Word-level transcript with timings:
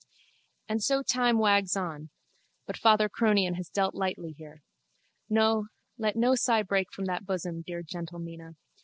And 0.67 0.81
so 0.81 1.03
time 1.03 1.37
wags 1.37 1.77
on: 1.77 2.09
but 2.65 2.75
father 2.75 3.07
Cronion 3.07 3.53
has 3.57 3.69
dealt 3.69 3.93
lightly 3.93 4.31
here. 4.31 4.63
No, 5.29 5.67
let 5.95 6.15
no 6.15 6.33
sigh 6.33 6.63
break 6.63 6.91
from 6.91 7.05
that 7.05 7.27
bosom, 7.27 7.61
dear 7.61 7.83
gentle 7.83 8.17
Mina. 8.17 8.55